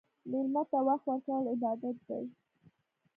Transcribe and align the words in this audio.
مېلمه 0.29 0.63
ته 0.69 0.77
وخت 0.87 1.05
ورکول 1.07 1.43
عبادت 1.53 1.97
دی. 2.07 2.23